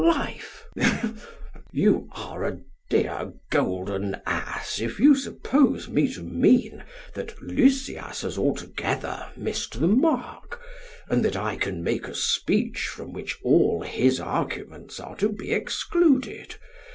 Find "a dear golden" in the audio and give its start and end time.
2.43-4.15